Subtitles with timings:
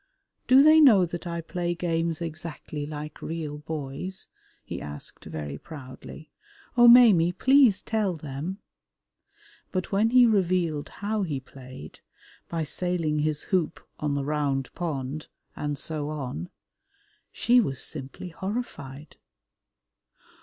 [0.47, 4.29] "Do they know that I play games exactly like real boys?"
[4.65, 6.31] he asked very proudly.
[6.75, 8.57] "Oh, Maimie, please tell them!"
[9.71, 11.99] But when he revealed how he played,
[12.49, 16.49] by sailing his hoop on the Round Pond, and so on,
[17.31, 19.17] she was simply horrified.